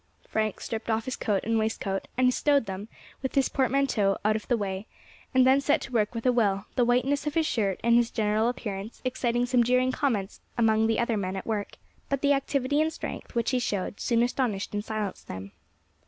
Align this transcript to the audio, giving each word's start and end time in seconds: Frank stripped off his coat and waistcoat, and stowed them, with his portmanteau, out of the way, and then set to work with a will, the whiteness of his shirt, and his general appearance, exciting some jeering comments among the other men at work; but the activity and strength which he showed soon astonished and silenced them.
Frank 0.27 0.59
stripped 0.59 0.89
off 0.89 1.05
his 1.05 1.15
coat 1.15 1.43
and 1.43 1.59
waistcoat, 1.59 2.07
and 2.17 2.33
stowed 2.33 2.65
them, 2.65 2.87
with 3.21 3.35
his 3.35 3.49
portmanteau, 3.49 4.17
out 4.25 4.35
of 4.35 4.47
the 4.47 4.57
way, 4.57 4.87
and 5.31 5.45
then 5.45 5.61
set 5.61 5.79
to 5.81 5.91
work 5.91 6.15
with 6.15 6.25
a 6.25 6.31
will, 6.31 6.65
the 6.73 6.83
whiteness 6.83 7.27
of 7.27 7.35
his 7.35 7.45
shirt, 7.45 7.79
and 7.83 7.93
his 7.97 8.09
general 8.09 8.49
appearance, 8.49 9.03
exciting 9.05 9.45
some 9.45 9.63
jeering 9.63 9.91
comments 9.91 10.41
among 10.57 10.87
the 10.87 10.97
other 10.97 11.17
men 11.17 11.35
at 11.35 11.45
work; 11.45 11.77
but 12.09 12.21
the 12.21 12.33
activity 12.33 12.81
and 12.81 12.91
strength 12.91 13.35
which 13.35 13.51
he 13.51 13.59
showed 13.59 13.99
soon 13.99 14.23
astonished 14.23 14.73
and 14.73 14.83
silenced 14.83 15.27
them. 15.27 15.51